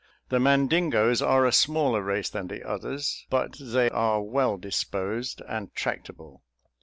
[0.29, 5.71] The Mandingoes are a smaller race than the others, but they are well disposed and
[5.75, 6.41] tractable.